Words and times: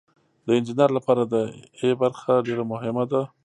د 0.45 0.47
انجینر 0.57 0.89
لپاره 0.97 1.23
د 1.33 1.35
ای 1.81 1.91
برخه 2.01 2.31
ډیره 2.47 2.63
مهمه 2.73 3.03
ده. 3.11 3.21